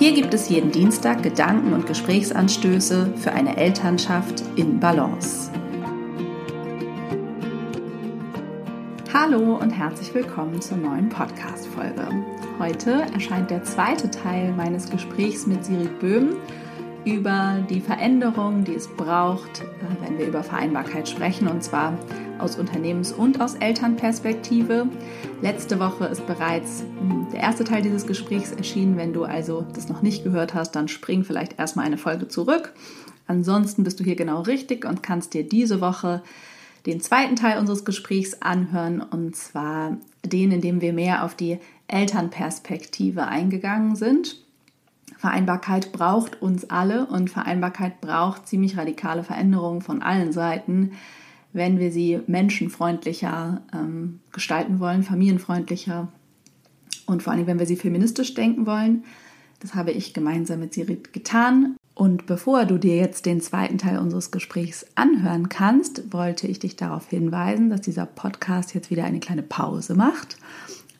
[0.00, 5.50] Hier gibt es jeden Dienstag Gedanken und Gesprächsanstöße für eine Elternschaft in Balance.
[9.12, 12.08] Hallo und herzlich willkommen zur neuen Podcast-Folge.
[12.58, 16.36] Heute erscheint der zweite Teil meines Gesprächs mit Siri Böhm
[17.04, 21.92] über die Veränderung, die es braucht, äh, wenn wir über Vereinbarkeit sprechen, und zwar
[22.40, 24.88] aus Unternehmens- und aus Elternperspektive.
[25.42, 28.96] Letzte Woche ist bereits hm, der erste Teil dieses Gesprächs erschienen.
[28.96, 32.72] Wenn du also das noch nicht gehört hast, dann spring vielleicht erstmal eine Folge zurück.
[33.26, 36.22] Ansonsten bist du hier genau richtig und kannst dir diese Woche
[36.86, 41.58] den zweiten Teil unseres Gesprächs anhören, und zwar den, in dem wir mehr auf die
[41.88, 44.36] Elternperspektive eingegangen sind.
[45.20, 50.92] Vereinbarkeit braucht uns alle und Vereinbarkeit braucht ziemlich radikale Veränderungen von allen Seiten
[51.52, 56.08] wenn wir sie menschenfreundlicher ähm, gestalten wollen, familienfreundlicher
[57.06, 59.04] und vor allem, wenn wir sie feministisch denken wollen.
[59.60, 61.76] Das habe ich gemeinsam mit Sirit getan.
[61.94, 66.76] Und bevor du dir jetzt den zweiten Teil unseres Gesprächs anhören kannst, wollte ich dich
[66.76, 70.38] darauf hinweisen, dass dieser Podcast jetzt wieder eine kleine Pause macht.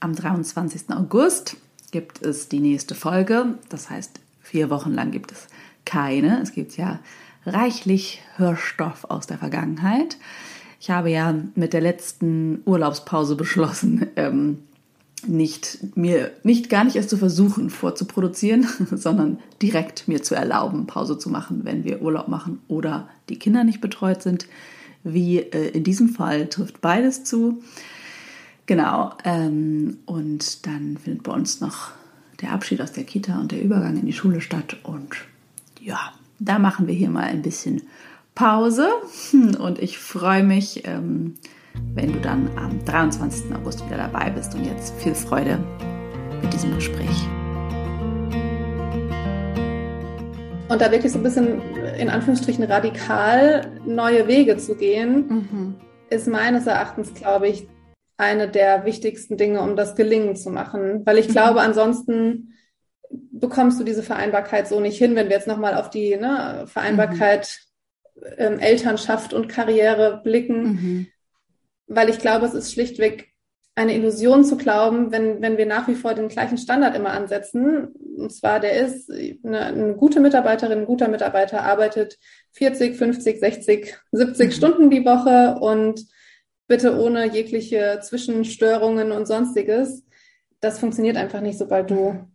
[0.01, 0.91] Am 23.
[0.91, 1.57] August
[1.91, 3.59] gibt es die nächste Folge.
[3.71, 5.47] Das heißt, vier Wochen lang gibt es
[5.85, 6.43] keine.
[6.43, 7.01] Es gibt ja
[7.53, 10.17] reichlich Hörstoff aus der Vergangenheit.
[10.81, 14.59] Ich habe ja mit der letzten Urlaubspause beschlossen, ähm,
[15.27, 21.19] nicht mir nicht gar nicht erst zu versuchen vorzuproduzieren, sondern direkt mir zu erlauben, Pause
[21.19, 24.47] zu machen, wenn wir Urlaub machen oder die Kinder nicht betreut sind.
[25.03, 27.63] Wie äh, in diesem Fall trifft beides zu.
[28.67, 29.13] Genau.
[29.25, 31.91] Ähm, und dann findet bei uns noch
[32.41, 34.77] der Abschied aus der Kita und der Übergang in die Schule statt.
[34.83, 35.17] Und
[35.81, 37.83] ja, da machen wir hier mal ein bisschen
[38.35, 38.89] Pause
[39.59, 41.35] und ich freue mich, ähm,
[41.95, 43.55] wenn du dann am 23.
[43.55, 45.59] August wieder dabei bist und jetzt viel Freude
[46.43, 47.29] mit diesem Gespräch.
[50.69, 51.61] Und da wirklich so ein bisschen
[51.99, 55.75] in Anführungsstrichen radikal neue Wege zu gehen, mhm.
[56.09, 57.69] ist meines Erachtens, glaube ich,
[58.17, 61.03] eine der wichtigsten Dinge, um das gelingen zu machen.
[61.05, 61.33] Weil ich mhm.
[61.33, 62.55] glaube, ansonsten
[63.11, 67.59] bekommst du diese Vereinbarkeit so nicht hin, wenn wir jetzt nochmal auf die ne, Vereinbarkeit
[68.15, 68.23] mhm.
[68.39, 71.07] ähm, Elternschaft und Karriere blicken, mhm.
[71.87, 73.31] weil ich glaube, es ist schlichtweg
[73.75, 77.89] eine Illusion zu glauben, wenn, wenn wir nach wie vor den gleichen Standard immer ansetzen.
[78.19, 82.19] Und zwar der ist, eine, eine gute Mitarbeiterin, ein guter Mitarbeiter arbeitet
[82.53, 84.53] 40, 50, 60, 70 mhm.
[84.53, 86.05] Stunden die Woche und
[86.67, 90.05] bitte ohne jegliche Zwischenstörungen und sonstiges.
[90.61, 92.30] Das funktioniert einfach nicht, sobald du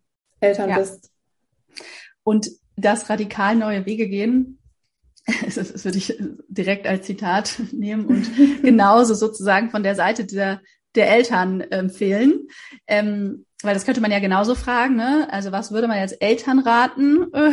[0.45, 0.79] Eltern ja.
[0.79, 1.11] bist.
[2.23, 4.59] Und das radikal neue Wege gehen,
[5.55, 6.17] das, würde ich
[6.47, 8.29] direkt als Zitat nehmen und
[8.61, 10.61] genauso sozusagen von der Seite der,
[10.95, 12.47] der Eltern empfehlen.
[12.87, 15.27] Ähm, weil das könnte man ja genauso fragen, ne?
[15.31, 17.51] Also was würde man jetzt Eltern raten, äh,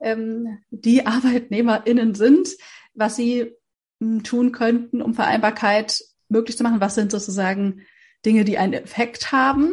[0.00, 2.48] ähm, die ArbeitnehmerInnen sind,
[2.94, 3.52] was sie
[4.00, 6.80] mh, hm, tun könnten, um Vereinbarkeit möglich zu machen?
[6.80, 7.82] Was sind sozusagen
[8.24, 9.72] Dinge, die einen Effekt haben?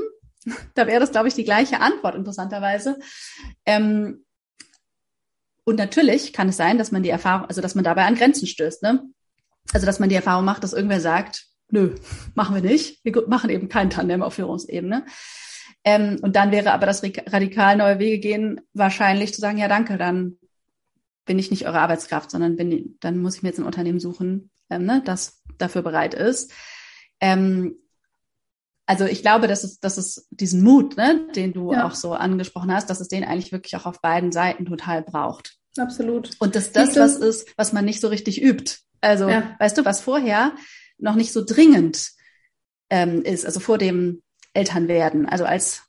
[0.76, 3.00] Da wäre das, glaube ich, die gleiche Antwort, interessanterweise.
[3.66, 4.26] Ähm,
[5.64, 8.48] und natürlich kann es sein, dass man die Erfahrung, also dass man dabei an Grenzen
[8.48, 9.04] stößt, ne?
[9.74, 11.96] Also dass man die Erfahrung macht, dass irgendwer sagt, nö,
[12.36, 13.04] machen wir nicht.
[13.04, 15.06] Wir machen eben kein Tandem auf Führungsebene.
[15.84, 19.98] Ähm, und dann wäre aber das radikal neue Wege gehen wahrscheinlich zu sagen, ja danke,
[19.98, 20.38] dann
[21.26, 24.52] bin ich nicht eure Arbeitskraft, sondern bin, dann muss ich mir jetzt ein Unternehmen suchen,
[24.70, 26.52] ähm, ne, das dafür bereit ist.
[27.20, 27.76] Ähm,
[28.86, 31.88] also ich glaube, dass es, dass es diesen Mut, ne, den du ja.
[31.88, 35.58] auch so angesprochen hast, dass es den eigentlich wirklich auch auf beiden Seiten total braucht.
[35.78, 36.32] Absolut.
[36.40, 38.78] Und dass das was ist, was man nicht so richtig übt.
[39.02, 39.56] Also, ja.
[39.60, 40.54] weißt du, was vorher
[40.98, 42.12] noch nicht so dringend
[42.90, 44.22] ähm, ist, also vor dem
[44.54, 45.84] Elternwerden, also als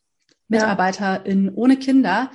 [0.49, 1.53] Mitarbeiterin ja.
[1.55, 2.31] ohne Kinder,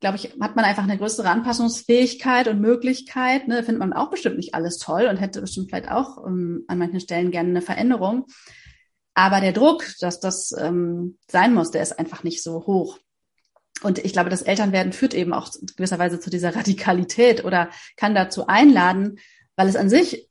[0.00, 3.48] glaube ich, hat man einfach eine größere Anpassungsfähigkeit und Möglichkeit.
[3.48, 6.78] Ne, findet man auch bestimmt nicht alles toll und hätte bestimmt vielleicht auch ähm, an
[6.78, 8.26] manchen Stellen gerne eine Veränderung.
[9.18, 13.00] Aber der Druck, dass das ähm, sein muss, der ist einfach nicht so hoch.
[13.82, 18.46] Und ich glaube, das Elternwerden führt eben auch gewisserweise zu dieser Radikalität oder kann dazu
[18.46, 19.18] einladen,
[19.56, 20.30] weil es an sich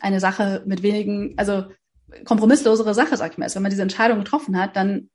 [0.00, 1.66] eine Sache mit wenigen, also
[2.24, 3.54] kompromisslosere Sache, sag ich mal, ist.
[3.54, 5.08] Wenn man diese Entscheidung getroffen hat, dann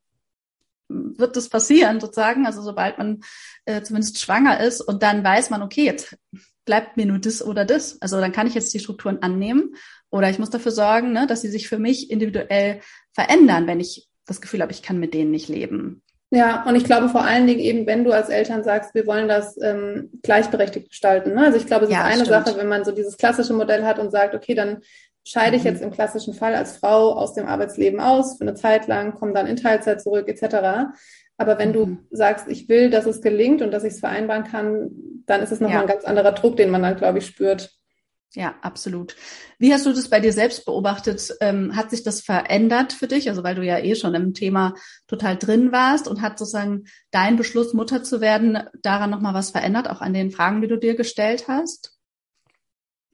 [0.88, 3.24] wird das passieren sozusagen, also sobald man
[3.66, 6.18] äh, zumindest schwanger ist und dann weiß man, okay, jetzt
[6.63, 8.02] bleibt mir nur das oder das.
[8.02, 9.75] Also dann kann ich jetzt die Strukturen annehmen
[10.12, 12.81] oder ich muss dafür sorgen, ne, dass sie sich für mich individuell
[13.13, 16.04] verändern, wenn ich das Gefühl habe, ich kann mit denen nicht leben.
[16.34, 19.28] Ja, und ich glaube vor allen Dingen eben, wenn du als Eltern sagst, wir wollen
[19.28, 21.34] das ähm, gleichberechtigt gestalten.
[21.34, 21.46] Ne?
[21.46, 22.46] Also ich glaube, es ja, ist eine stimmt.
[22.46, 24.81] Sache, wenn man so dieses klassische Modell hat und sagt, okay, dann
[25.25, 25.69] scheide ich mhm.
[25.69, 29.34] jetzt im klassischen Fall als Frau aus dem Arbeitsleben aus für eine Zeit lang, komme
[29.34, 30.94] dann in Teilzeit zurück etc.
[31.38, 32.08] Aber wenn du mhm.
[32.12, 34.90] sagst, ich will, dass es gelingt und dass ich es vereinbaren kann,
[35.25, 35.81] dann ist es nochmal ja.
[35.81, 37.72] ein ganz anderer Druck, den man dann, glaube ich, spürt.
[38.33, 39.18] Ja, absolut.
[39.60, 41.36] Wie hast du das bei dir selbst beobachtet?
[41.42, 43.28] Ähm, hat sich das verändert für dich?
[43.28, 44.74] Also weil du ja eh schon im Thema
[45.07, 49.89] total drin warst und hat sozusagen dein Beschluss, Mutter zu werden, daran nochmal was verändert,
[49.89, 51.98] auch an den Fragen, die du dir gestellt hast?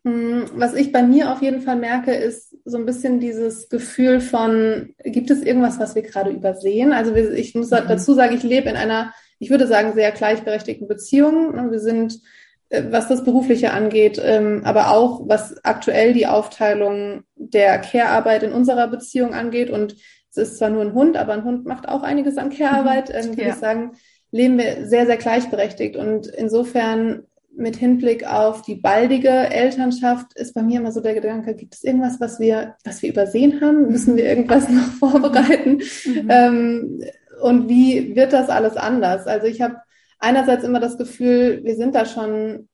[0.05, 4.21] Hm, was ich bei mir auf jeden Fall merke, ist so ein bisschen dieses Gefühl
[4.21, 6.93] von, gibt es irgendwas, was wir gerade übersehen?
[6.93, 7.87] Also ich muss mhm.
[7.87, 11.71] dazu sagen, ich lebe in einer, ich würde sagen, sehr gleichberechtigten Beziehung.
[11.71, 12.21] Wir sind,
[12.69, 18.87] was das Berufliche angeht, ähm, aber auch was aktuell die Aufteilung der Care-Arbeit in unserer
[18.87, 19.69] Beziehung angeht.
[19.69, 19.95] Und
[20.31, 23.29] es ist zwar nur ein Hund, aber ein Hund macht auch einiges an Care-Arbeit, mhm.
[23.29, 23.49] würde ja.
[23.49, 23.91] ich sagen,
[24.31, 25.95] leben wir sehr, sehr gleichberechtigt.
[25.95, 27.23] Und insofern
[27.55, 31.83] mit Hinblick auf die baldige Elternschaft ist bei mir immer so der Gedanke, gibt es
[31.83, 33.87] irgendwas, was wir, was wir übersehen haben?
[33.87, 35.81] Müssen wir irgendwas noch vorbereiten?
[36.05, 36.27] Mhm.
[36.29, 37.03] Ähm,
[37.41, 39.25] und wie wird das alles anders?
[39.25, 39.77] Also ich habe
[40.19, 42.67] einerseits immer das Gefühl, wir sind da schon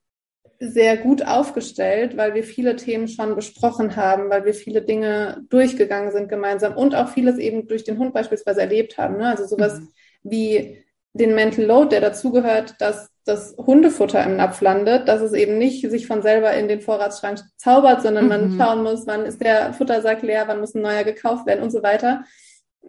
[0.59, 6.11] sehr gut aufgestellt, weil wir viele Themen schon besprochen haben, weil wir viele Dinge durchgegangen
[6.11, 9.17] sind gemeinsam und auch vieles eben durch den Hund beispielsweise erlebt haben.
[9.17, 9.27] Ne?
[9.27, 9.89] Also sowas mhm.
[10.23, 15.57] wie den Mental Load, der dazugehört, dass das Hundefutter im Napf landet, dass es eben
[15.57, 18.29] nicht sich von selber in den Vorratsschrank zaubert, sondern mhm.
[18.29, 21.71] man schauen muss, wann ist der Futtersack leer, wann muss ein neuer gekauft werden und
[21.71, 22.23] so weiter.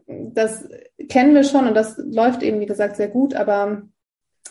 [0.07, 0.69] Das
[1.09, 3.83] kennen wir schon und das läuft eben, wie gesagt, sehr gut, aber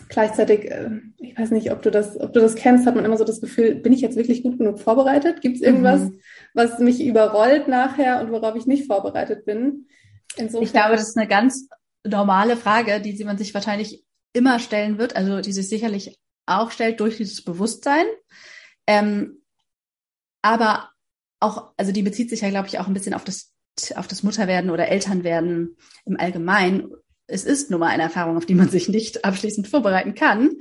[0.10, 3.18] gleichzeitig, äh, ich weiß nicht, ob du das, ob du das kennst, hat man immer
[3.18, 5.42] so das Gefühl, bin ich jetzt wirklich gut genug vorbereitet?
[5.42, 6.20] Gibt es irgendwas, mhm.
[6.54, 9.88] was mich überrollt nachher und worauf ich nicht vorbereitet bin?
[10.36, 11.68] Insofern, ich glaube, das ist eine ganz
[12.06, 14.04] normale Frage, die man sich wahrscheinlich
[14.34, 18.06] immer stellen wird, also die sich sicherlich auch stellt durch dieses Bewusstsein.
[18.88, 19.42] Ähm,
[20.42, 20.90] aber
[21.40, 23.52] auch, also die bezieht sich ja, glaube ich, auch ein bisschen auf das,
[23.96, 26.92] auf das Mutterwerden oder Elternwerden im Allgemeinen.
[27.34, 30.52] Es ist nun mal eine Erfahrung, auf die man sich nicht abschließend vorbereiten kann.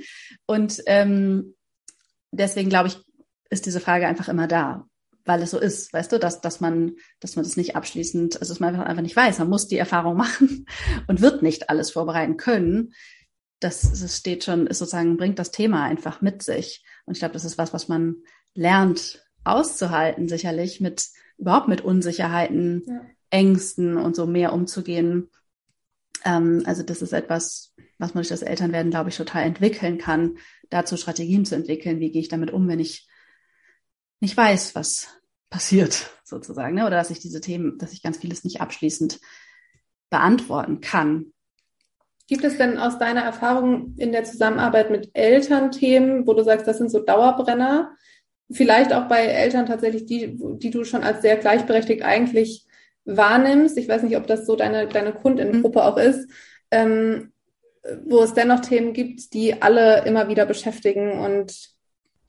[0.45, 1.55] Und ähm,
[2.31, 2.97] deswegen glaube ich,
[3.49, 4.87] ist diese Frage einfach immer da
[5.25, 8.53] weil es so ist, weißt du, dass, dass man, dass man das nicht abschließend, also
[8.53, 9.39] dass man einfach nicht weiß.
[9.39, 10.65] Man muss die Erfahrung machen
[11.07, 12.93] und wird nicht alles vorbereiten können.
[13.59, 16.83] Das, das steht schon, ist sozusagen, bringt das Thema einfach mit sich.
[17.05, 18.17] Und ich glaube, das ist was, was man
[18.53, 23.01] lernt auszuhalten, sicherlich mit, überhaupt mit Unsicherheiten, ja.
[23.29, 25.29] Ängsten und so mehr umzugehen.
[26.25, 30.37] Ähm, also das ist etwas, was man durch das Elternwerden, glaube ich, total entwickeln kann,
[30.69, 31.99] dazu Strategien zu entwickeln.
[31.99, 33.07] Wie gehe ich damit um, wenn ich
[34.19, 35.09] nicht weiß, was
[35.49, 36.85] passiert, sozusagen, ne?
[36.87, 39.19] oder dass ich diese Themen, dass ich ganz vieles nicht abschließend
[40.09, 41.33] beantworten kann.
[42.27, 46.67] Gibt es denn aus deiner Erfahrung in der Zusammenarbeit mit Eltern Themen, wo du sagst,
[46.67, 47.95] das sind so Dauerbrenner?
[48.49, 52.65] Vielleicht auch bei Eltern tatsächlich, die, die du schon als sehr gleichberechtigt eigentlich
[53.05, 53.77] wahrnimmst.
[53.77, 55.85] Ich weiß nicht, ob das so deine, deine Kundengruppe mhm.
[55.85, 56.29] auch ist,
[56.71, 57.31] ähm,
[58.05, 61.53] wo es dennoch Themen gibt, die alle immer wieder beschäftigen und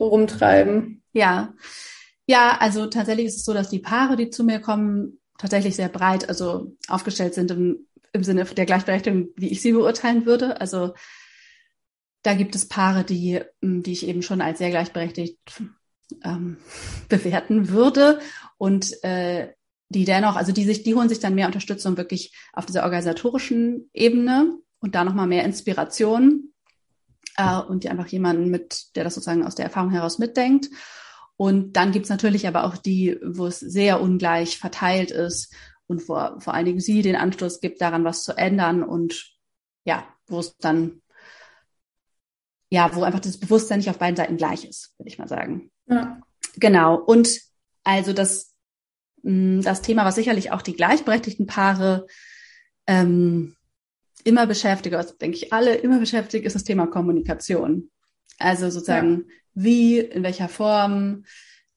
[0.00, 1.02] rumtreiben.
[1.12, 1.54] Ja.
[2.26, 5.88] Ja, also tatsächlich ist es so, dass die Paare, die zu mir kommen, tatsächlich sehr
[5.88, 10.60] breit, also aufgestellt sind im, im Sinne der Gleichberechtigung, wie ich sie beurteilen würde.
[10.60, 10.94] Also
[12.22, 15.38] da gibt es Paare, die, die ich eben schon als sehr gleichberechtigt
[16.24, 16.56] ähm,
[17.08, 18.20] bewerten würde
[18.56, 19.52] und äh,
[19.94, 23.88] die dennoch, also die sich, die holen sich dann mehr Unterstützung wirklich auf dieser organisatorischen
[23.92, 26.52] Ebene und da nochmal mehr Inspiration
[27.36, 30.68] äh, und die einfach jemanden mit, der das sozusagen aus der Erfahrung heraus mitdenkt.
[31.36, 35.52] Und dann gibt's natürlich aber auch die, wo es sehr ungleich verteilt ist
[35.86, 39.32] und wo vor allen Dingen sie den Anstoß gibt, daran was zu ändern und
[39.84, 41.02] ja, wo es dann,
[42.70, 45.70] ja, wo einfach das Bewusstsein nicht auf beiden Seiten gleich ist, würde ich mal sagen.
[45.86, 46.20] Ja.
[46.56, 46.96] Genau.
[46.96, 47.40] Und
[47.82, 48.53] also das,
[49.24, 52.06] das Thema, was sicherlich auch die gleichberechtigten Paare
[52.86, 53.56] ähm,
[54.22, 57.90] immer beschäftigt, also denke ich alle immer beschäftigt, ist das Thema Kommunikation.
[58.38, 61.24] Also sozusagen, ja wie, in welcher Form,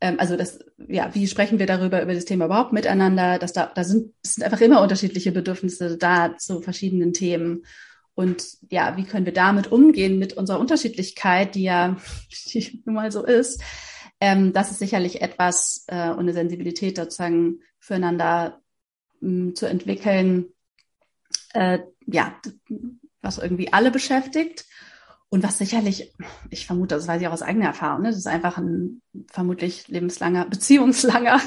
[0.02, 3.40] ähm, also das, ja, wie sprechen wir darüber, über das Thema überhaupt miteinander?
[3.40, 7.66] Dass da, da sind, es sind einfach immer unterschiedliche Bedürfnisse da zu verschiedenen Themen.
[8.16, 11.98] Und ja, wie können wir damit umgehen mit unserer Unterschiedlichkeit, die ja
[12.48, 13.62] die nun mal so ist?
[14.20, 18.62] Ähm, das ist sicherlich etwas äh, und eine Sensibilität sozusagen füreinander
[19.20, 20.48] mh, zu entwickeln,
[21.54, 22.40] äh, ja,
[23.22, 24.66] was irgendwie alle beschäftigt.
[25.30, 26.14] Und was sicherlich,
[26.50, 29.90] ich vermute, das weiß ich auch aus eigener Erfahrung, ne, das ist einfach ein vermutlich
[29.90, 31.42] lebenslanger, beziehungslanger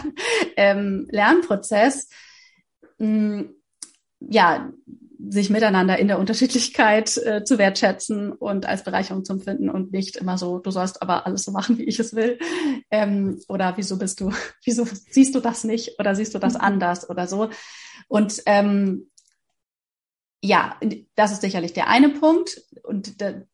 [0.56, 2.08] ähm, Lernprozess.
[2.98, 3.54] Hm,
[4.20, 4.70] ja,
[5.28, 10.16] sich miteinander in der Unterschiedlichkeit äh, zu wertschätzen und als Bereicherung zu empfinden und nicht
[10.16, 12.38] immer so, du sollst aber alles so machen, wie ich es will.
[12.90, 14.32] Ähm, oder wieso bist du,
[14.64, 16.60] wieso siehst du das nicht oder siehst du das mhm.
[16.60, 17.50] anders oder so.
[18.08, 19.10] Und ähm,
[20.42, 20.76] ja,
[21.16, 22.62] das ist sicherlich der eine Punkt.
[22.82, 23.46] Und der,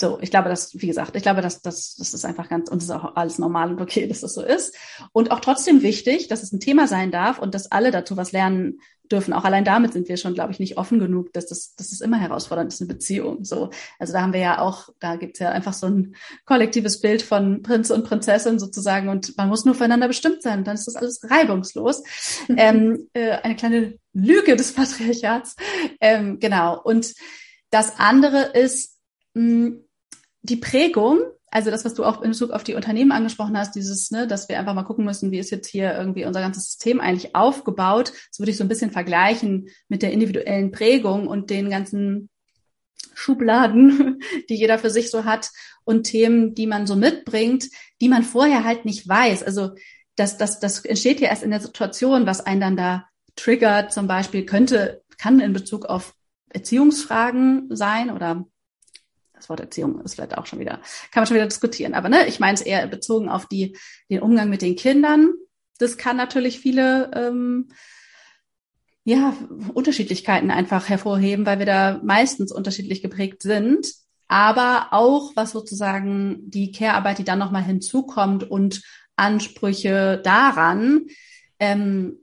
[0.00, 2.78] so, ich glaube, dass, wie gesagt, ich glaube, dass das, das ist einfach ganz, und
[2.78, 4.76] es ist auch alles normal und okay, dass das so ist.
[5.12, 8.32] Und auch trotzdem wichtig, dass es ein Thema sein darf und dass alle dazu was
[8.32, 8.80] lernen
[9.12, 9.32] dürfen.
[9.32, 12.00] Auch allein damit sind wir schon, glaube ich, nicht offen genug, dass das, dass das
[12.00, 13.44] immer herausfordernd ist, eine Beziehung.
[13.44, 17.22] So, also da haben wir ja auch, da gibt's ja einfach so ein kollektives Bild
[17.22, 20.86] von Prinz und Prinzessin sozusagen und man muss nur füreinander bestimmt sein und dann ist
[20.86, 22.02] das alles reibungslos.
[22.56, 25.56] ähm, äh, eine kleine Lüge des Patriarchats.
[26.00, 26.80] Ähm, genau.
[26.80, 27.14] Und
[27.70, 28.98] das andere ist,
[29.34, 29.76] mh,
[30.42, 31.20] die Prägung,
[31.52, 34.48] also das, was du auch in Bezug auf die Unternehmen angesprochen hast, dieses, ne, dass
[34.48, 38.10] wir einfach mal gucken müssen, wie ist jetzt hier irgendwie unser ganzes System eigentlich aufgebaut.
[38.30, 42.30] Das würde ich so ein bisschen vergleichen mit der individuellen Prägung und den ganzen
[43.12, 44.18] Schubladen,
[44.48, 45.50] die jeder für sich so hat
[45.84, 47.66] und Themen, die man so mitbringt,
[48.00, 49.42] die man vorher halt nicht weiß.
[49.42, 49.72] Also
[50.16, 54.06] das, das, das entsteht ja erst in der Situation, was einen dann da triggert, zum
[54.06, 56.14] Beispiel könnte, kann in Bezug auf
[56.48, 58.46] Erziehungsfragen sein oder
[59.42, 60.80] das Wort Erziehung ist vielleicht auch schon wieder,
[61.10, 61.94] kann man schon wieder diskutieren.
[61.94, 63.76] Aber ne, ich meine es eher bezogen auf die,
[64.08, 65.32] den Umgang mit den Kindern.
[65.78, 67.68] Das kann natürlich viele ähm,
[69.04, 69.34] ja,
[69.74, 73.92] Unterschiedlichkeiten einfach hervorheben, weil wir da meistens unterschiedlich geprägt sind.
[74.28, 78.82] Aber auch, was sozusagen die Care-Arbeit, die dann nochmal hinzukommt und
[79.16, 81.06] Ansprüche daran,
[81.58, 82.21] ähm,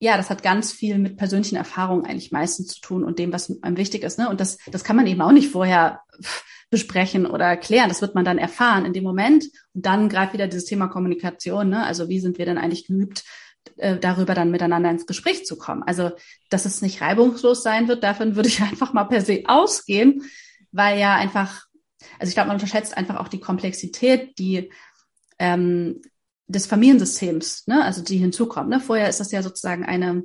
[0.00, 3.62] ja, das hat ganz viel mit persönlichen Erfahrungen eigentlich meistens zu tun und dem, was
[3.62, 4.18] einem wichtig ist.
[4.18, 4.30] Ne?
[4.30, 6.00] Und das, das kann man eben auch nicht vorher
[6.70, 7.90] besprechen oder erklären.
[7.90, 9.44] Das wird man dann erfahren in dem Moment.
[9.74, 11.68] Und dann greift wieder dieses Thema Kommunikation.
[11.68, 11.84] Ne?
[11.84, 13.24] Also wie sind wir denn eigentlich geübt,
[13.76, 15.82] äh, darüber dann miteinander ins Gespräch zu kommen?
[15.82, 16.12] Also,
[16.48, 20.22] dass es nicht reibungslos sein wird, davon würde ich einfach mal per se ausgehen,
[20.72, 21.66] weil ja einfach,
[22.18, 24.70] also ich glaube, man unterschätzt einfach auch die Komplexität, die
[25.38, 26.00] ähm,
[26.50, 28.70] des Familiensystems, ne, also die hinzukommen.
[28.70, 28.80] Ne?
[28.80, 30.24] Vorher ist das ja sozusagen eine,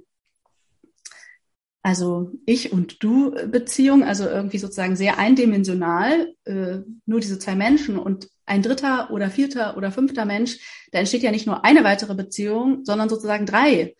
[1.84, 8.00] also ich und du Beziehung, also irgendwie sozusagen sehr eindimensional, äh, nur diese zwei Menschen
[8.00, 12.16] und ein dritter oder vierter oder fünfter Mensch, da entsteht ja nicht nur eine weitere
[12.16, 13.96] Beziehung, sondern sozusagen drei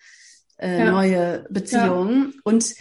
[0.58, 0.92] äh, ja.
[0.92, 2.34] neue Beziehungen.
[2.34, 2.42] Ja.
[2.44, 2.76] Und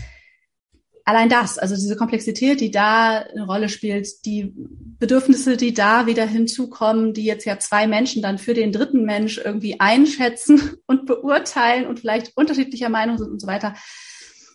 [1.04, 6.26] allein das, also diese Komplexität, die da eine Rolle spielt, die Bedürfnisse, die da wieder
[6.26, 11.86] hinzukommen, die jetzt ja zwei Menschen dann für den dritten Mensch irgendwie einschätzen und beurteilen
[11.86, 13.74] und vielleicht unterschiedlicher Meinung sind und so weiter.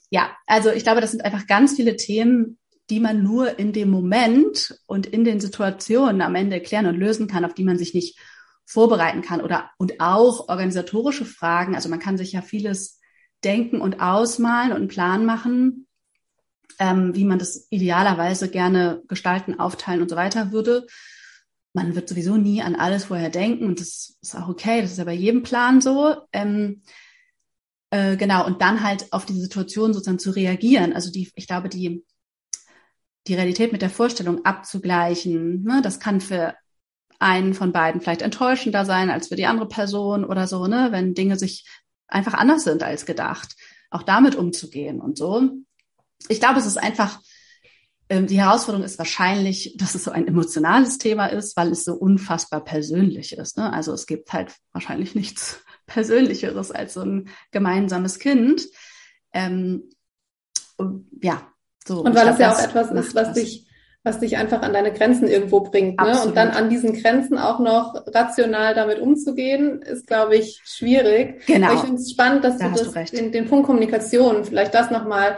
[0.09, 2.57] Ja, also ich glaube, das sind einfach ganz viele Themen,
[2.89, 7.27] die man nur in dem Moment und in den Situationen am Ende klären und lösen
[7.27, 8.17] kann, auf die man sich nicht
[8.65, 11.75] vorbereiten kann oder und auch organisatorische Fragen.
[11.75, 12.99] Also man kann sich ja vieles
[13.43, 15.87] denken und ausmalen und einen Plan machen,
[16.77, 20.85] ähm, wie man das idealerweise gerne gestalten, aufteilen und so weiter würde.
[21.73, 24.97] Man wird sowieso nie an alles vorher denken und das ist auch okay, das ist
[24.97, 26.15] ja bei jedem Plan so.
[26.31, 26.81] Ähm,
[27.91, 30.93] äh, genau, und dann halt auf diese Situation sozusagen zu reagieren.
[30.93, 32.05] Also die, ich glaube, die,
[33.27, 36.55] die Realität mit der Vorstellung abzugleichen, ne, das kann für
[37.19, 41.13] einen von beiden vielleicht enttäuschender sein als für die andere Person oder so, ne, wenn
[41.13, 41.67] Dinge sich
[42.07, 43.55] einfach anders sind als gedacht.
[43.91, 45.51] Auch damit umzugehen und so
[46.27, 47.19] ich glaube, es ist einfach,
[48.09, 51.93] ähm, die Herausforderung ist wahrscheinlich, dass es so ein emotionales Thema ist, weil es so
[51.93, 53.57] unfassbar persönlich ist.
[53.57, 53.71] Ne?
[53.71, 58.63] Also es gibt halt wahrscheinlich nichts Persönlicheres als so ein gemeinsames Kind.
[59.33, 59.89] Ähm,
[61.21, 61.47] ja,
[61.85, 62.03] so.
[62.03, 63.69] Und weil es ja auch etwas ist, was dich
[64.03, 65.99] was dich einfach an deine Grenzen irgendwo bringt.
[65.99, 66.21] Ne?
[66.23, 71.45] Und dann an diesen Grenzen auch noch rational damit umzugehen, ist, glaube ich, schwierig.
[71.45, 71.67] Genau.
[71.67, 74.73] Aber ich finde es spannend, dass da du, das, du den, den Punkt Kommunikation, vielleicht
[74.73, 75.37] das nochmal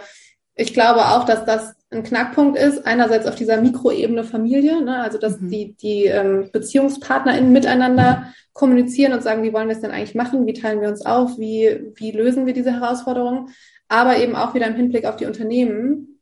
[0.56, 5.02] ich glaube auch, dass das ein Knackpunkt ist, einerseits auf dieser Mikroebene Familie, ne?
[5.02, 5.50] also dass mhm.
[5.50, 10.46] die, die ähm, BeziehungspartnerInnen miteinander kommunizieren und sagen, wie wollen wir es denn eigentlich machen,
[10.46, 13.50] wie teilen wir uns auf, wie, wie lösen wir diese Herausforderungen,
[13.88, 16.20] aber eben auch wieder im Hinblick auf die Unternehmen.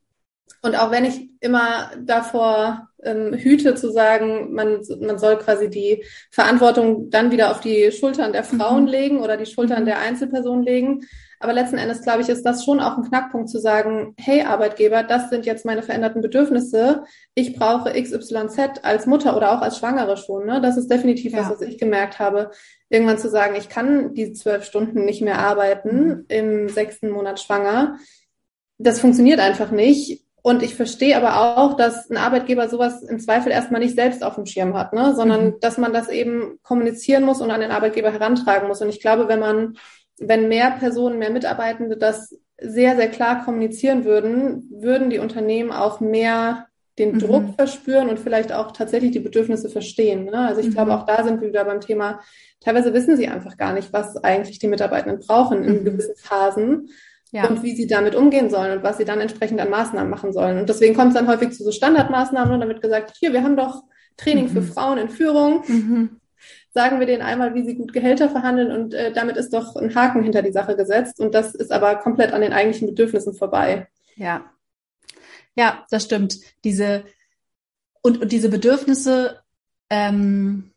[0.61, 6.03] Und auch wenn ich immer davor ähm, hüte zu sagen, man, man soll quasi die
[6.31, 8.89] Verantwortung dann wieder auf die Schultern der Frauen mhm.
[8.89, 9.85] legen oder die Schultern mhm.
[9.85, 11.01] der Einzelpersonen legen,
[11.39, 15.03] aber letzten Endes, glaube ich, ist das schon auch ein Knackpunkt zu sagen, hey Arbeitgeber,
[15.03, 17.03] das sind jetzt meine veränderten Bedürfnisse.
[17.33, 20.45] Ich brauche XYZ als Mutter oder auch als Schwangere schon.
[20.45, 20.59] Ne?
[20.59, 21.39] Das ist definitiv ja.
[21.39, 22.51] was, was ich gemerkt habe.
[22.89, 27.97] Irgendwann zu sagen, ich kann diese zwölf Stunden nicht mehr arbeiten im sechsten Monat schwanger.
[28.77, 30.25] das funktioniert einfach nicht.
[30.41, 34.35] Und ich verstehe aber auch, dass ein Arbeitgeber sowas im Zweifel erstmal nicht selbst auf
[34.35, 35.13] dem Schirm hat, ne?
[35.15, 35.55] sondern mhm.
[35.59, 38.81] dass man das eben kommunizieren muss und an den Arbeitgeber herantragen muss.
[38.81, 39.77] Und ich glaube, wenn man,
[40.19, 45.99] wenn mehr Personen, mehr Mitarbeitende das sehr, sehr klar kommunizieren würden, würden die Unternehmen auch
[45.99, 47.19] mehr den mhm.
[47.19, 50.25] Druck verspüren und vielleicht auch tatsächlich die Bedürfnisse verstehen.
[50.25, 50.39] Ne?
[50.47, 50.73] Also ich mhm.
[50.73, 52.19] glaube, auch da sind wir wieder beim Thema,
[52.59, 55.85] teilweise wissen sie einfach gar nicht, was eigentlich die Mitarbeitenden brauchen in mhm.
[55.85, 56.89] gewissen Phasen
[57.31, 57.47] ja.
[57.47, 60.59] und wie sie damit umgehen sollen und was sie dann entsprechend an Maßnahmen machen sollen.
[60.59, 63.55] Und deswegen kommt es dann häufig zu so Standardmaßnahmen und damit gesagt, hier, wir haben
[63.55, 63.83] doch
[64.17, 64.49] Training mhm.
[64.49, 65.63] für Frauen in Führung.
[66.71, 69.93] Sagen wir denen einmal, wie sie gut Gehälter verhandeln und äh, damit ist doch ein
[69.95, 71.19] Haken hinter die Sache gesetzt.
[71.19, 73.87] Und das ist aber komplett an den eigentlichen Bedürfnissen vorbei.
[74.15, 74.51] Ja.
[75.55, 76.37] Ja, das stimmt.
[76.63, 77.03] Diese
[78.01, 79.41] und, und diese Bedürfnisse
[79.89, 80.71] ähm,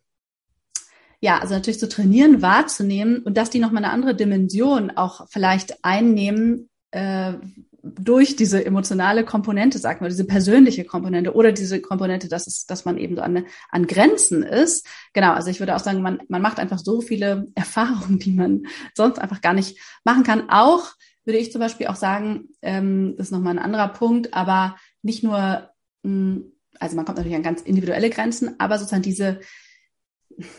[1.22, 5.84] ja, also natürlich zu trainieren, wahrzunehmen und dass die nochmal eine andere Dimension auch vielleicht
[5.84, 7.34] einnehmen äh,
[7.82, 12.84] durch diese emotionale Komponente, sagen wir, diese persönliche Komponente oder diese Komponente, dass es, dass
[12.84, 14.86] man eben so an, an Grenzen ist.
[15.12, 18.66] Genau, also ich würde auch sagen, man, man macht einfach so viele Erfahrungen, die man
[18.94, 20.48] sonst einfach gar nicht machen kann.
[20.48, 20.92] Auch
[21.24, 25.22] würde ich zum Beispiel auch sagen, ähm, das ist nochmal ein anderer Punkt, aber nicht
[25.22, 25.70] nur,
[26.02, 29.40] mh, hm, also man kommt natürlich an ganz individuelle Grenzen, aber sozusagen diese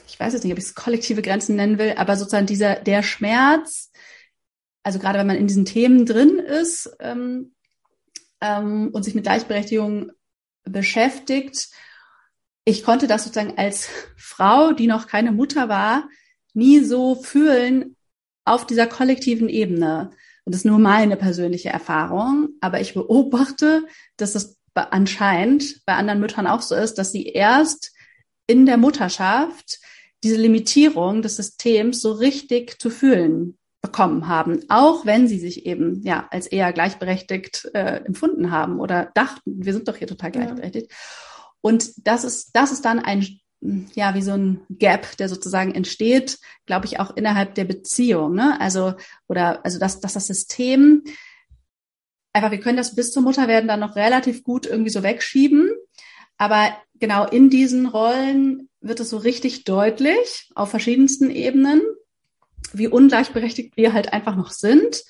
[0.08, 3.04] ich weiß jetzt nicht, ob ich es kollektive Grenzen nennen will, aber sozusagen dieser, der
[3.04, 3.92] Schmerz,
[4.84, 7.56] also gerade wenn man in diesen Themen drin ist ähm,
[8.42, 10.12] ähm, und sich mit Gleichberechtigung
[10.66, 11.70] beschäftigt,
[12.66, 16.08] ich konnte das sozusagen als Frau, die noch keine Mutter war,
[16.54, 17.96] nie so fühlen
[18.46, 20.12] auf dieser kollektiven Ebene.
[20.46, 23.86] Und das ist nur meine persönliche Erfahrung, aber ich beobachte,
[24.18, 27.94] dass das anscheinend bei anderen Müttern auch so ist, dass sie erst
[28.48, 29.80] in der Mutterschaft
[30.24, 33.58] diese Limitierung des Systems so richtig zu fühlen
[33.94, 39.12] bekommen haben, auch wenn sie sich eben ja als eher gleichberechtigt äh, empfunden haben oder
[39.14, 40.92] dachten, wir sind doch hier total gleichberechtigt.
[40.92, 40.98] Ja.
[41.62, 43.40] Und das ist das ist dann ein
[43.94, 48.60] ja wie so ein Gap, der sozusagen entsteht, glaube ich auch innerhalb der Beziehung, ne?
[48.60, 48.96] Also
[49.28, 51.04] oder also dass dass das System
[52.34, 55.72] einfach wir können das bis zur Mutter werden dann noch relativ gut irgendwie so wegschieben,
[56.38, 61.82] aber genau in diesen Rollen wird es so richtig deutlich auf verschiedensten Ebenen,
[62.78, 65.04] wie ungleichberechtigt wir halt einfach noch sind.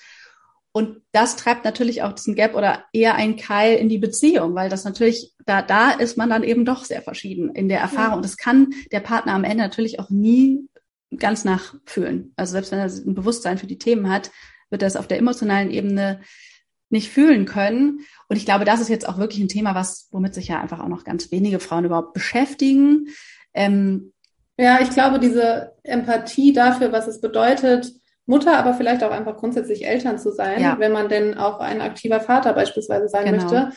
[0.72, 4.70] Und das treibt natürlich auch diesen Gap oder eher ein Keil in die Beziehung, weil
[4.70, 8.18] das natürlich, da, da ist man dann eben doch sehr verschieden in der Erfahrung.
[8.18, 8.22] Ja.
[8.22, 10.68] Das kann der Partner am Ende natürlich auch nie
[11.18, 12.34] ganz nachfühlen.
[12.36, 14.32] Also selbst wenn er ein Bewusstsein für die Themen hat,
[14.72, 16.22] wird er es auf der emotionalen Ebene
[16.90, 18.00] nicht fühlen können.
[18.28, 20.80] Und ich glaube, das ist jetzt auch wirklich ein Thema, was, womit sich ja einfach
[20.80, 23.10] auch noch ganz wenige Frauen überhaupt beschäftigen.
[23.54, 24.14] Ähm,
[24.58, 27.92] ja, ich glaube, diese Empathie dafür, was es bedeutet,
[28.26, 30.78] Mutter, aber vielleicht auch einfach grundsätzlich Eltern zu sein, ja.
[30.80, 33.38] wenn man denn auch ein aktiver Vater beispielsweise sein genau.
[33.38, 33.72] möchte.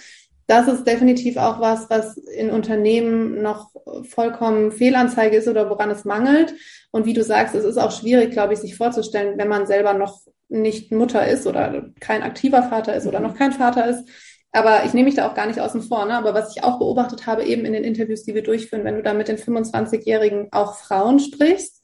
[0.47, 3.71] Das ist definitiv auch was, was in Unternehmen noch
[4.09, 6.55] vollkommen Fehlanzeige ist oder woran es mangelt.
[6.93, 9.93] Und wie du sagst, es ist auch schwierig, glaube ich, sich vorzustellen, wenn man selber
[9.93, 14.09] noch nicht Mutter ist oder kein aktiver Vater ist oder noch kein Vater ist.
[14.57, 16.07] Aber ich nehme mich da auch gar nicht außen vor.
[16.07, 16.17] Ne?
[16.17, 19.03] Aber was ich auch beobachtet habe, eben in den Interviews, die wir durchführen, wenn du
[19.03, 21.76] da mit den 25-Jährigen auch Frauen sprichst,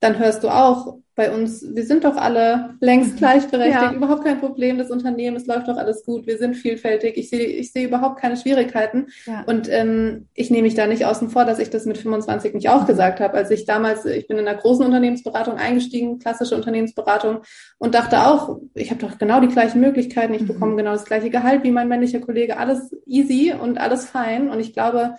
[0.00, 3.16] dann hörst du auch bei uns, wir sind doch alle längst mhm.
[3.18, 3.92] gleichberechtigt, ja.
[3.92, 7.46] überhaupt kein Problem, das Unternehmen, es läuft doch alles gut, wir sind vielfältig, ich sehe,
[7.46, 9.08] ich sehe überhaupt keine Schwierigkeiten.
[9.26, 9.44] Ja.
[9.46, 12.70] Und ähm, ich nehme mich da nicht außen vor, dass ich das mit 25 nicht
[12.70, 13.34] auch gesagt habe.
[13.36, 17.40] Als ich damals, ich bin in einer großen Unternehmensberatung eingestiegen, klassische Unternehmensberatung,
[17.76, 20.46] und dachte auch, ich habe doch genau die gleichen Möglichkeiten, ich mhm.
[20.46, 24.48] bekomme genau das gleiche Gehalt wie mein männlicher Kollege, alles easy und alles fein.
[24.48, 25.16] Und ich glaube,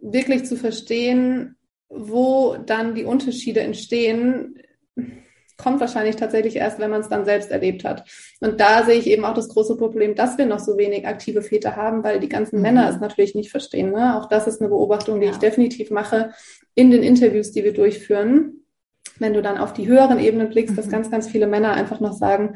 [0.00, 1.56] wirklich zu verstehen,
[1.88, 4.58] wo dann die Unterschiede entstehen,
[5.56, 8.04] kommt wahrscheinlich tatsächlich erst, wenn man es dann selbst erlebt hat.
[8.40, 11.42] Und da sehe ich eben auch das große Problem, dass wir noch so wenig aktive
[11.42, 12.62] Väter haben, weil die ganzen mhm.
[12.62, 13.92] Männer es natürlich nicht verstehen.
[13.92, 14.18] Ne?
[14.18, 15.32] Auch das ist eine Beobachtung, die ja.
[15.32, 16.30] ich definitiv mache
[16.74, 18.64] in den Interviews, die wir durchführen.
[19.18, 20.76] Wenn du dann auf die höheren Ebenen blickst, mhm.
[20.76, 22.54] dass ganz, ganz viele Männer einfach noch sagen,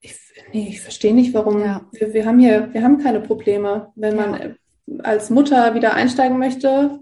[0.00, 0.14] ich,
[0.52, 1.88] nee, ich verstehe nicht, warum ja.
[1.92, 3.90] wir, wir haben hier, wir haben keine Probleme.
[3.96, 4.26] Wenn ja.
[4.26, 4.56] man
[5.02, 7.00] als Mutter wieder einsteigen möchte,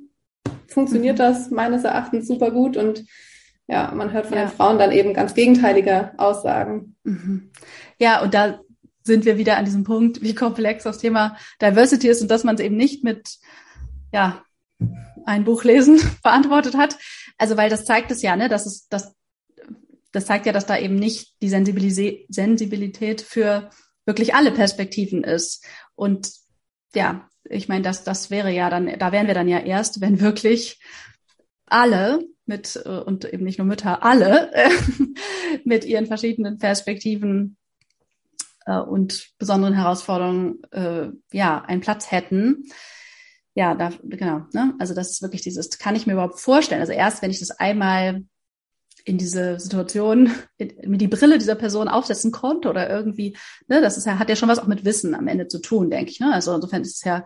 [0.69, 3.05] funktioniert das meines Erachtens super gut und
[3.69, 4.45] ja, man hört von ja.
[4.45, 6.97] den Frauen dann eben ganz gegenteilige Aussagen.
[7.03, 7.51] Mhm.
[7.99, 8.61] Ja, und da
[9.03, 12.57] sind wir wieder an diesem Punkt, wie komplex das Thema Diversity ist und dass man
[12.57, 13.39] es eben nicht mit,
[14.13, 14.43] ja,
[15.25, 16.97] ein Buch lesen beantwortet hat.
[17.39, 19.15] Also, weil das zeigt es ja, ne, dass es, das,
[20.13, 23.71] das zeigt ja, dass da eben nicht die Sensibilität für
[24.07, 25.65] wirklich alle Perspektiven ist.
[25.95, 26.31] Und
[26.95, 30.21] ja, ich meine, das, das wäre ja dann, da wären wir dann ja erst, wenn
[30.21, 30.81] wirklich
[31.67, 34.51] alle mit, äh, und eben nicht nur Mütter, alle
[35.65, 37.57] mit ihren verschiedenen Perspektiven
[38.67, 42.65] äh, und besonderen Herausforderungen äh, ja einen Platz hätten.
[43.55, 44.43] Ja, da, genau.
[44.53, 44.75] Ne?
[44.79, 46.81] Also das ist wirklich dieses, kann ich mir überhaupt vorstellen.
[46.81, 48.25] Also erst, wenn ich das einmal
[49.07, 53.37] in diese Situation mir die Brille dieser Person aufsetzen konnte oder irgendwie,
[53.69, 55.91] ne, das ist ja, hat ja schon was auch mit Wissen am Ende zu tun,
[55.91, 56.19] denke ich.
[56.19, 56.35] Ne?
[56.35, 57.25] Also insofern ist es ja,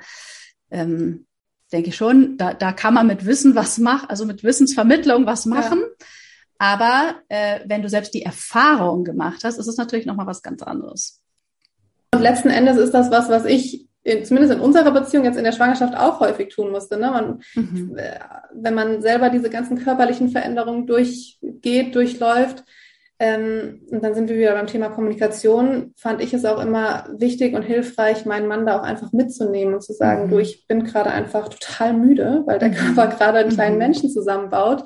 [0.70, 1.26] ähm,
[1.72, 5.46] denke ich schon, da, da kann man mit Wissen was machen, also mit Wissensvermittlung was
[5.46, 5.80] machen.
[5.80, 6.06] Ja.
[6.58, 10.62] Aber äh, wenn du selbst die Erfahrung gemacht hast, ist es natürlich nochmal was ganz
[10.62, 11.22] anderes.
[12.12, 15.44] Und letzten Endes ist das was, was ich in, zumindest in unserer Beziehung jetzt in
[15.44, 16.98] der Schwangerschaft auch häufig tun musste.
[16.98, 17.10] Ne?
[17.10, 17.96] Man, mhm.
[17.96, 18.18] Äh,
[18.54, 22.64] wenn man selber diese ganzen körperlichen Veränderungen durchgeht, durchläuft,
[23.22, 27.54] ähm, und dann sind wir wieder beim Thema Kommunikation, fand ich es auch immer wichtig
[27.54, 30.30] und hilfreich, meinen Mann da auch einfach mitzunehmen und zu sagen, mhm.
[30.30, 32.74] du, ich bin gerade einfach total müde, weil der mhm.
[32.74, 33.80] Körper gerade einen kleinen mhm.
[33.80, 34.84] Menschen zusammenbaut.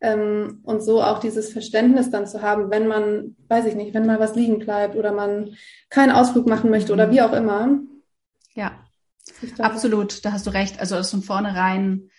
[0.00, 4.06] Ähm, und so auch dieses Verständnis dann zu haben, wenn man, weiß ich nicht, wenn
[4.06, 5.50] mal was liegen bleibt oder man
[5.90, 7.12] keinen Ausflug machen möchte oder mhm.
[7.12, 7.80] wie auch immer,
[8.54, 8.84] ja,
[9.58, 10.80] absolut, da hast du recht.
[10.80, 12.10] Also das von vornherein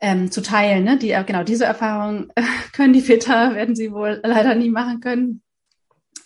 [0.00, 0.84] ähm, zu teilen.
[0.84, 0.98] Ne?
[0.98, 5.00] Die, äh, genau diese Erfahrung äh, können die Väter, werden sie wohl leider nie machen
[5.00, 5.42] können.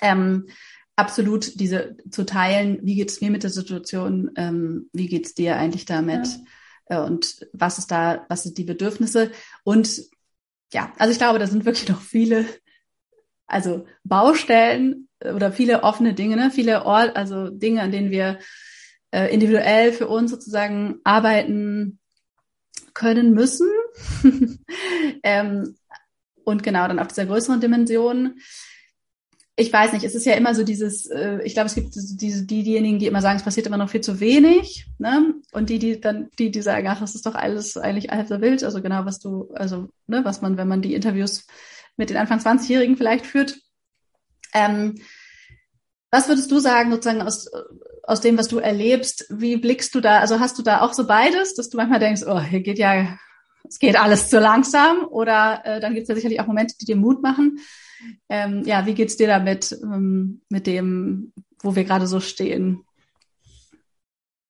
[0.01, 0.47] Ähm,
[0.97, 5.35] absolut diese zu teilen, wie geht es mir mit der Situation, ähm, wie geht es
[5.35, 6.27] dir eigentlich damit
[6.89, 7.03] ja.
[7.03, 9.33] äh, und was ist da, was sind die Bedürfnisse
[9.65, 10.03] und
[10.73, 12.47] ja, also ich glaube, da sind wirklich noch viele,
[13.47, 16.51] also Baustellen oder viele offene Dinge, ne?
[16.51, 18.39] viele Ort, also Dinge, an denen wir
[19.15, 22.01] äh, individuell für uns sozusagen arbeiten
[22.95, 23.69] können müssen.
[25.23, 25.77] ähm,
[26.43, 28.41] und genau, dann auf dieser größeren Dimension.
[29.57, 32.45] Ich weiß nicht, es ist ja immer so dieses, äh, ich glaube, es gibt diese,
[32.45, 35.35] die, diejenigen, die immer sagen, es passiert immer noch viel zu wenig, ne?
[35.53, 38.41] Und die, die dann, die, die sagen, ach, es ist doch alles eigentlich halb so
[38.41, 38.65] wild.
[38.65, 41.47] Also genau, was du, also, ne, was man, wenn man die Interviews
[41.97, 43.61] mit den Anfang 20-Jährigen vielleicht führt.
[44.53, 44.97] Ähm,
[46.11, 47.49] was würdest du sagen, sozusagen aus,
[48.07, 49.27] aus dem, was du erlebst?
[49.31, 50.21] Wie blickst du da?
[50.21, 53.19] Also hast du da auch so beides, dass du manchmal denkst, oh, hier geht ja,
[53.67, 55.05] es geht alles zu langsam?
[55.09, 57.59] Oder äh, dann gibt es ja sicherlich auch Momente, die dir Mut machen.
[58.29, 62.85] Ähm, ja, wie geht's dir damit, ähm, mit dem, wo wir gerade so stehen?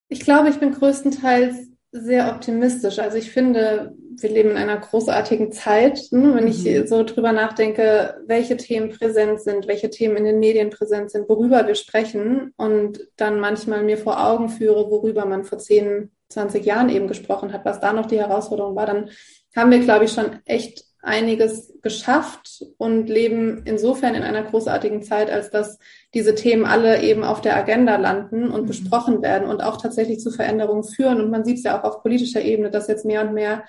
[0.08, 2.98] Ich glaube, ich bin größtenteils sehr optimistisch.
[2.98, 6.00] Also ich finde, wir leben in einer großartigen Zeit.
[6.10, 6.34] Ne?
[6.34, 6.88] Wenn ich mhm.
[6.88, 11.68] so drüber nachdenke, welche Themen präsent sind, welche Themen in den Medien präsent sind, worüber
[11.68, 16.88] wir sprechen und dann manchmal mir vor Augen führe, worüber man vor 10, 20 Jahren
[16.88, 19.10] eben gesprochen hat, was da noch die Herausforderung war, dann
[19.54, 25.30] haben wir, glaube ich, schon echt einiges geschafft und leben insofern in einer großartigen Zeit,
[25.30, 25.78] als dass
[26.14, 28.66] diese Themen alle eben auf der Agenda landen und mhm.
[28.66, 31.20] besprochen werden und auch tatsächlich zu Veränderungen führen.
[31.20, 33.64] Und man sieht es ja auch auf politischer Ebene, dass jetzt mehr und mehr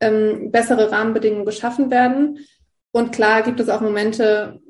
[0.00, 2.38] ähm, bessere Rahmenbedingungen geschaffen werden.
[2.90, 4.60] Und klar gibt es auch Momente,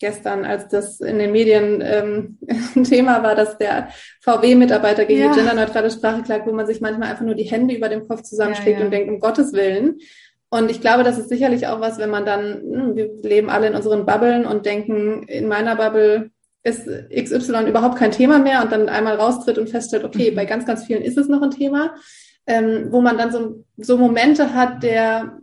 [0.00, 2.38] gestern, als das in den Medien ähm,
[2.76, 3.88] ein Thema war, dass der
[4.20, 5.28] VW-Mitarbeiter gegen ja.
[5.30, 8.22] die genderneutrale Sprache klagt, wo man sich manchmal einfach nur die Hände über dem Kopf
[8.22, 8.84] zusammenschlägt ja, ja.
[8.84, 9.98] und denkt, um Gottes Willen.
[10.54, 13.66] Und ich glaube, das ist sicherlich auch was, wenn man dann, hm, wir leben alle
[13.66, 16.30] in unseren Bubblen und denken, in meiner Bubble
[16.62, 20.36] ist XY überhaupt kein Thema mehr und dann einmal raustritt und feststellt, okay, mhm.
[20.36, 21.96] bei ganz, ganz vielen ist es noch ein Thema,
[22.46, 25.40] ähm, wo man dann so, so Momente hat der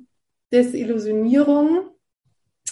[0.54, 1.89] Desillusionierung.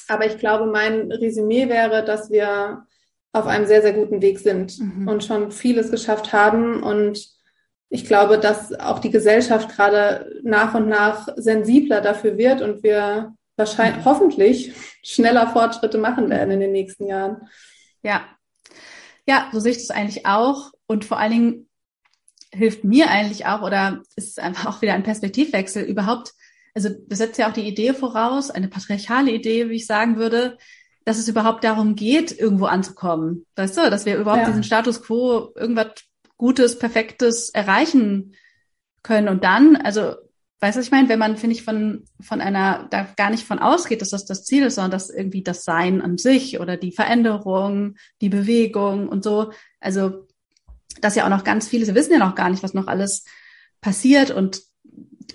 [0.08, 2.86] Aber ich glaube, mein Resümee wäre, dass wir
[3.34, 5.10] auf einem sehr, sehr guten Weg sind mhm.
[5.10, 7.20] und schon vieles geschafft haben und
[7.90, 13.34] ich glaube, dass auch die Gesellschaft gerade nach und nach sensibler dafür wird und wir
[13.56, 14.06] wahrscheinlich, mhm.
[14.06, 14.74] hoffentlich
[15.04, 17.48] schneller Fortschritte machen werden in den nächsten Jahren.
[18.04, 18.26] Ja.
[19.28, 20.72] Ja, so sehe ich das eigentlich auch.
[20.88, 21.70] Und vor allen Dingen
[22.52, 26.34] hilft mir eigentlich auch oder ist einfach auch wieder ein Perspektivwechsel überhaupt.
[26.74, 30.58] Also das setzt ja auch die Idee voraus, eine patriarchale Idee, wie ich sagen würde,
[31.06, 33.46] dass es überhaupt darum geht, irgendwo anzukommen.
[33.56, 34.48] Weißt du, dass wir überhaupt ja.
[34.48, 36.04] diesen Status quo irgendwas
[36.40, 38.34] Gutes, Perfektes erreichen
[39.04, 39.28] können.
[39.28, 40.16] Und dann, also,
[40.62, 43.46] weißt du, was ich meine, wenn man, finde ich, von, von einer, da gar nicht
[43.46, 46.78] von ausgeht, dass das das Ziel ist, sondern dass irgendwie das Sein an sich oder
[46.78, 50.28] die Veränderung, die Bewegung und so, also,
[51.02, 53.26] dass ja auch noch ganz viele, wir wissen ja noch gar nicht, was noch alles
[53.82, 54.62] passiert und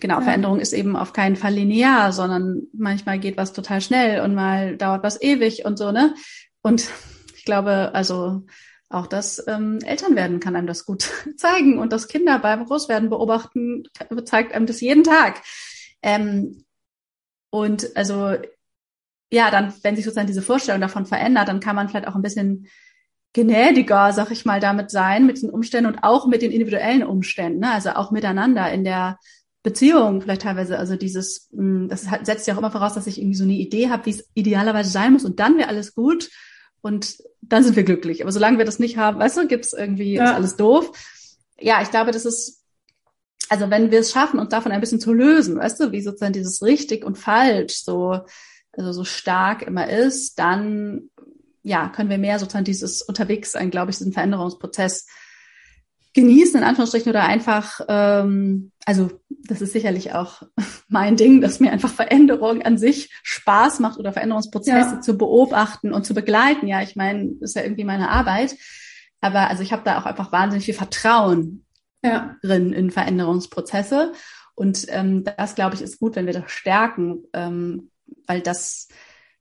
[0.01, 0.23] genau, ja.
[0.23, 4.77] Veränderung ist eben auf keinen Fall linear, sondern manchmal geht was total schnell und mal
[4.79, 6.15] dauert was ewig und so, ne?
[6.63, 6.89] Und
[7.37, 8.47] ich glaube, also
[8.89, 13.85] auch das ähm, Elternwerden kann einem das gut zeigen und das Kinder beim Großwerden beobachten
[14.25, 15.43] zeigt einem das jeden Tag.
[16.03, 16.65] Ähm,
[17.51, 18.37] und also
[19.33, 22.23] ja, dann, wenn sich sozusagen diese Vorstellung davon verändert, dann kann man vielleicht auch ein
[22.23, 22.69] bisschen
[23.33, 27.61] gnädiger, sag ich mal, damit sein, mit den Umständen und auch mit den individuellen Umständen,
[27.61, 27.73] ne?
[27.73, 29.19] also auch miteinander in der
[29.65, 33.37] Beziehung vielleicht teilweise, also dieses, hm, das setzt ja auch immer voraus, dass ich irgendwie
[33.37, 36.31] so eine Idee habe, wie es idealerweise sein muss und dann wäre alles gut
[36.85, 38.23] und dann sind wir glücklich.
[38.23, 40.25] Aber solange wir das nicht haben, weißt du, gibt's irgendwie, ja.
[40.25, 40.93] ist alles doof.
[41.59, 42.63] Ja, ich glaube, das ist,
[43.49, 46.35] also wenn wir es schaffen, uns davon ein bisschen zu lösen, weißt du, wie sozusagen
[46.35, 48.21] dieses richtig und falsch so,
[48.73, 51.09] also so stark immer ist, dann
[51.63, 55.07] ja, können wir mehr sozusagen dieses unterwegs sein, glaube ich, diesen Veränderungsprozess
[56.15, 60.43] genießen, in Anführungsstrichen, oder einfach, ähm, also das ist sicherlich auch
[60.89, 65.01] mein Ding, dass mir einfach Veränderung an sich Spaß macht oder Veränderungsprozesse ja.
[65.01, 66.69] zu beobachten und zu begleiten.
[66.69, 68.57] Ja, ich meine, das ist ja irgendwie meine Arbeit.
[69.21, 71.65] Aber also ich habe da auch einfach wahnsinnig viel Vertrauen
[72.03, 72.37] ja.
[72.43, 74.13] drin in Veränderungsprozesse.
[74.55, 77.91] Und ähm, das, glaube ich, ist gut, wenn wir das stärken, ähm,
[78.27, 78.89] weil das,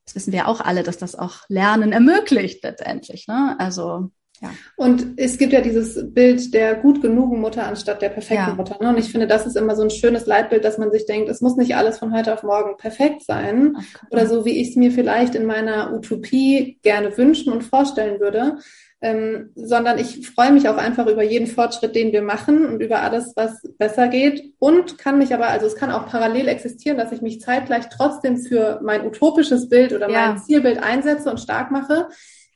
[0.05, 3.27] das wissen wir auch alle, dass das auch Lernen ermöglicht letztendlich.
[3.27, 3.55] Ne?
[3.59, 4.11] Also
[4.43, 4.49] ja.
[4.75, 8.55] Und es gibt ja dieses Bild der gut genugen Mutter anstatt der perfekten ja.
[8.55, 8.77] Mutter.
[8.81, 8.89] Ne?
[8.89, 11.41] Und ich finde, das ist immer so ein schönes Leitbild, dass man sich denkt, es
[11.41, 13.77] muss nicht alles von heute auf morgen perfekt sein.
[13.77, 14.07] Okay.
[14.11, 18.57] Oder so, wie ich es mir vielleicht in meiner Utopie gerne wünschen und vorstellen würde.
[19.01, 23.01] Ähm, sondern ich freue mich auch einfach über jeden Fortschritt, den wir machen und über
[23.01, 24.53] alles, was besser geht.
[24.59, 28.37] Und kann mich aber, also es kann auch parallel existieren, dass ich mich zeitgleich trotzdem
[28.37, 30.27] für mein utopisches Bild oder ja.
[30.27, 32.07] mein Zielbild einsetze und stark mache.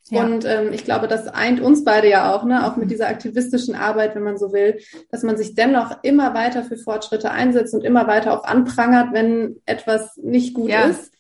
[0.09, 0.23] Ja.
[0.23, 2.89] Und ähm, ich glaube, das eint uns beide ja auch, ne, auch mit mhm.
[2.89, 4.79] dieser aktivistischen Arbeit, wenn man so will,
[5.11, 9.57] dass man sich dennoch immer weiter für Fortschritte einsetzt und immer weiter auch anprangert, wenn
[9.65, 10.85] etwas nicht gut ja.
[10.85, 11.13] ist.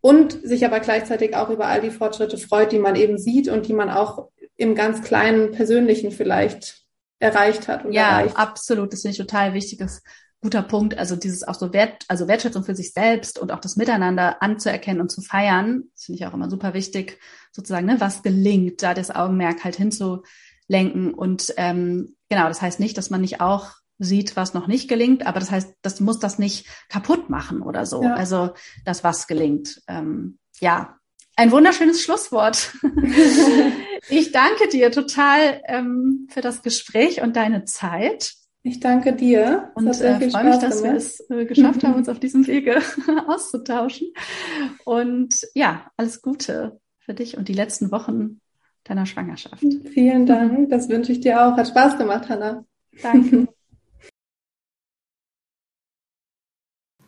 [0.00, 3.66] Und sich aber gleichzeitig auch über all die Fortschritte freut, die man eben sieht und
[3.66, 6.84] die man auch im ganz kleinen Persönlichen vielleicht
[7.18, 7.84] erreicht hat.
[7.90, 8.36] ja, erreicht.
[8.36, 8.92] absolut.
[8.92, 10.02] Das finde ich total wichtiges
[10.46, 10.96] guter Punkt.
[10.96, 15.00] Also dieses auch so Wert, also Wertschätzung für sich selbst und auch das Miteinander anzuerkennen
[15.00, 17.18] und zu feiern, finde ich auch immer super wichtig,
[17.50, 21.12] sozusagen, ne, was gelingt, da das Augenmerk halt hinzulenken.
[21.12, 25.26] Und ähm, genau, das heißt nicht, dass man nicht auch sieht, was noch nicht gelingt,
[25.26, 28.04] aber das heißt, das muss das nicht kaputt machen oder so.
[28.04, 28.14] Ja.
[28.14, 28.50] Also
[28.84, 29.82] das, was gelingt.
[29.88, 30.96] Ähm, ja,
[31.34, 32.72] ein wunderschönes Schlusswort.
[34.08, 38.36] ich danke dir total ähm, für das Gespräch und deine Zeit.
[38.66, 39.70] Ich danke dir.
[39.74, 42.78] Und äh, freue mich, dass wir es äh, geschafft haben, uns auf diesem Wege
[43.28, 44.08] auszutauschen.
[44.84, 48.40] Und ja, alles Gute für dich und die letzten Wochen
[48.82, 49.64] deiner Schwangerschaft.
[49.92, 50.68] Vielen Dank.
[50.70, 51.56] Das wünsche ich dir auch.
[51.56, 52.64] Hat Spaß gemacht, Hanna.
[53.02, 53.48] Danke.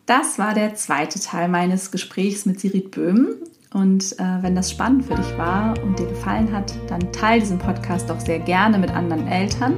[0.05, 3.43] Das war der zweite Teil meines Gesprächs mit Sirit Böhm.
[3.75, 7.59] Und äh, wenn das spannend für dich war und dir gefallen hat, dann teile diesen
[7.59, 9.75] Podcast doch sehr gerne mit anderen Eltern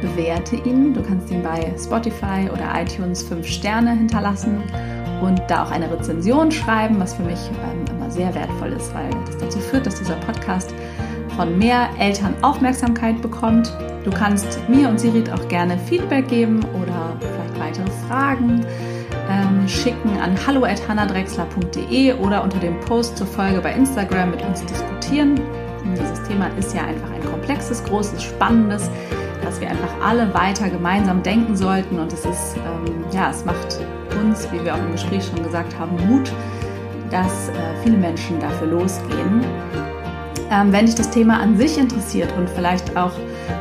[0.00, 0.94] bewerte ihn.
[0.94, 4.62] Du kannst ihn bei Spotify oder iTunes fünf Sterne hinterlassen
[5.22, 9.10] und da auch eine Rezension schreiben, was für mich ähm, immer sehr wertvoll ist, weil
[9.26, 10.74] das dazu führt, dass dieser Podcast
[11.36, 13.72] von mehr Eltern Aufmerksamkeit bekommt.
[14.04, 18.64] Du kannst mir und Sirit auch gerne Feedback geben oder vielleicht weitere Fragen
[19.30, 25.40] ähm, schicken an hallo@hannadrexler.de oder unter dem Post zur Folge bei Instagram mit uns diskutieren.
[25.84, 28.90] Und dieses Thema ist ja einfach ein komplexes, großes, spannendes
[29.50, 31.98] dass wir einfach alle weiter gemeinsam denken sollten.
[31.98, 33.80] Und es ist, ähm, ja, es macht
[34.22, 36.30] uns, wie wir auch im Gespräch schon gesagt haben, Mut,
[37.10, 39.44] dass äh, viele Menschen dafür losgehen.
[40.52, 43.10] Ähm, wenn dich das Thema an sich interessiert und vielleicht auch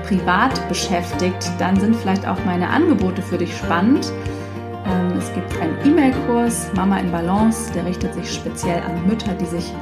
[0.07, 4.11] privat beschäftigt, dann sind vielleicht auch meine Angebote für dich spannend.
[4.85, 9.45] Ähm, es gibt einen E-Mail-Kurs Mama in Balance, der richtet sich speziell an Mütter, die
[9.45, 9.73] sich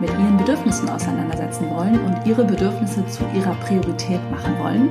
[0.00, 4.90] mit ihren Bedürfnissen auseinandersetzen wollen und ihre Bedürfnisse zu ihrer Priorität machen wollen.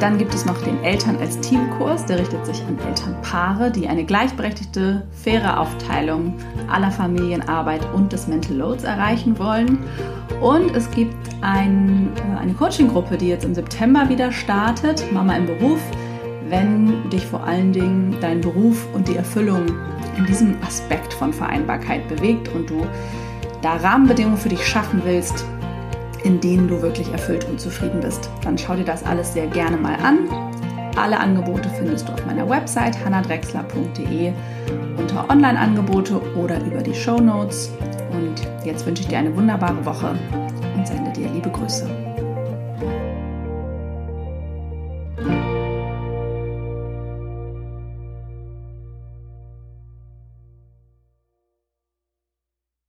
[0.00, 4.04] Dann gibt es noch den Eltern als Teamkurs, der richtet sich an Elternpaare, die eine
[4.04, 6.34] gleichberechtigte, faire Aufteilung
[6.68, 9.78] aller Familienarbeit und des Mental Loads erreichen wollen.
[10.40, 15.46] Und es gibt ein, äh, eine Coaching-Gruppe, die jetzt im September wieder startet, Mama im
[15.46, 15.80] Beruf,
[16.48, 19.66] wenn dich vor allen Dingen dein Beruf und die Erfüllung
[20.16, 22.86] in diesem Aspekt von Vereinbarkeit bewegt und du
[23.66, 25.44] da Rahmenbedingungen für dich schaffen willst,
[26.22, 29.76] in denen du wirklich erfüllt und zufrieden bist, dann schau dir das alles sehr gerne
[29.76, 30.28] mal an.
[30.96, 34.32] Alle Angebote findest du auf meiner Website hannadrexler.de
[34.96, 37.72] unter Online-Angebote oder über die Show Notes.
[38.12, 40.16] Und jetzt wünsche ich dir eine wunderbare Woche
[40.76, 42.05] und sende dir liebe Grüße.